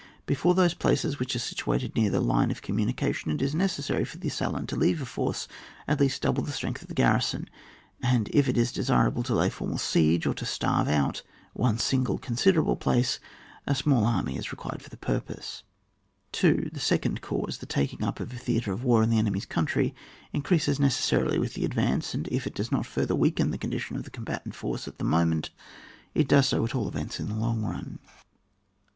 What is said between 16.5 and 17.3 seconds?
The second